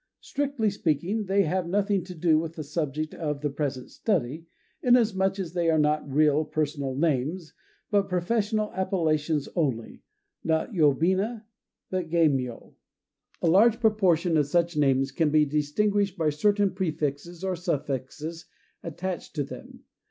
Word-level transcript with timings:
Strictly 0.21 0.71
speaking, 0.71 1.25
they 1.25 1.43
have 1.43 1.67
nothing 1.67 2.03
to 2.05 2.15
do 2.15 2.39
with 2.39 2.55
the 2.55 2.63
subject 2.63 3.13
of 3.13 3.41
the 3.41 3.51
present 3.51 3.91
study, 3.91 4.47
inasmuch 4.81 5.37
as 5.37 5.53
they 5.53 5.69
are 5.69 5.77
not 5.77 6.11
real 6.11 6.43
personal 6.43 6.95
names, 6.95 7.53
but 7.91 8.09
professional 8.09 8.71
appellations 8.73 9.47
only, 9.55 10.01
not 10.43 10.71
yobina, 10.73 11.43
but 11.91 12.09
geimyô. 12.09 12.73
A 13.43 13.47
large 13.47 13.79
proportion 13.79 14.37
of 14.37 14.47
such 14.47 14.75
names 14.75 15.11
can 15.11 15.29
be 15.29 15.45
distinguished 15.45 16.17
by 16.17 16.31
certain 16.31 16.73
prefixes 16.73 17.43
or 17.43 17.55
suffixes 17.55 18.47
attached 18.81 19.35
to 19.35 19.43
them. 19.43 19.83